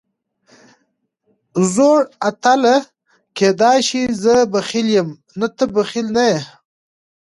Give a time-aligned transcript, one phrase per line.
[1.73, 1.99] زوړ
[2.29, 2.77] اتله،
[3.37, 6.39] کېدای شي زه بخیل یم، نه ته بخیل نه یې.